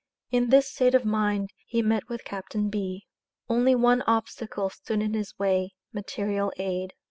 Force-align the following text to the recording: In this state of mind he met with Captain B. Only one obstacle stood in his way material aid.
In 0.31 0.49
this 0.49 0.65
state 0.71 0.95
of 0.95 1.05
mind 1.05 1.51
he 1.67 1.83
met 1.83 2.09
with 2.09 2.23
Captain 2.25 2.71
B. 2.71 3.05
Only 3.47 3.75
one 3.75 4.01
obstacle 4.07 4.71
stood 4.71 4.99
in 4.99 5.13
his 5.13 5.37
way 5.37 5.75
material 5.93 6.51
aid. 6.57 6.95